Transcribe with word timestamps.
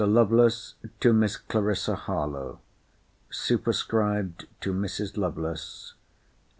LOVELACE, 0.03 0.73
TO 0.99 1.13
MISS 1.13 1.37
CLARISSA 1.37 1.93
HARLOWE 1.95 2.57
[SUPERSCRIBED 3.29 4.47
TO 4.59 4.73
MRS. 4.73 5.15
LOVELACE. 5.15 5.93